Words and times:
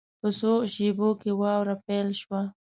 په 0.19 0.27
څو 0.39 0.51
شېبو 0.73 1.09
کې 1.21 1.31
واوره 1.41 1.75
پیل 1.85 2.07
شوه. 2.21 2.41